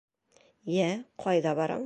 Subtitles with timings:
[0.77, 0.89] Йә,
[1.27, 1.79] ҡайҙа бараң?!